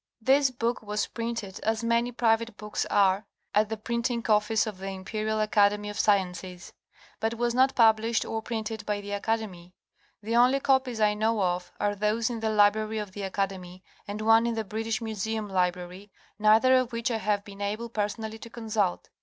This 0.19 0.49
book 0.49 0.81
was 0.81 1.05
printed, 1.05 1.59
as 1.59 1.83
many 1.83 2.11
private 2.11 2.57
books 2.57 2.87
are, 2.87 3.27
at 3.53 3.69
the 3.69 3.77
printing 3.77 4.25
office 4.29 4.65
of 4.65 4.79
the 4.79 4.87
Imperial 4.87 5.39
Academy 5.39 5.89
of 5.89 5.99
Sciences, 5.99 6.73
but 7.19 7.35
was 7.35 7.53
not 7.53 7.75
published 7.75 8.25
or 8.25 8.41
printed 8.41 8.83
by 8.87 8.99
the 8.99 9.11
Academy. 9.11 9.75
The 10.23 10.35
only 10.35 10.59
copies 10.59 10.99
I 10.99 11.13
know 11.13 11.43
of 11.43 11.71
are 11.79 11.93
those 11.93 12.31
in 12.31 12.39
the 12.39 12.49
library 12.49 12.97
of 12.97 13.11
the 13.11 13.21
Academy 13.21 13.83
and 14.07 14.21
one 14.21 14.47
in 14.47 14.55
the 14.55 14.63
British 14.63 15.03
Museum 15.03 15.47
library, 15.47 16.09
neither 16.39 16.77
of 16.77 16.91
which 16.91 17.11
I 17.11 17.17
have 17.17 17.45
been 17.45 17.61
able 17.61 17.87
personally 17.87 18.39
to 18.39 18.49
consult. 18.49 19.07